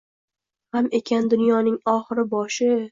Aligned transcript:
G‘am 0.77 0.89
ekan 1.01 1.31
dunyoning 1.35 1.81
oxiri, 1.99 2.29
boshi 2.37 2.75